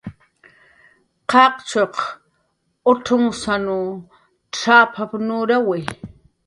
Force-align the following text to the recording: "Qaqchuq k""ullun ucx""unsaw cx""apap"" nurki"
"Qaqchuq 1.31 1.95
k""ullun 2.05 3.23
ucx""unsaw 3.29 3.85
cx""apap"" 4.55 5.11
nurki" 5.27 5.81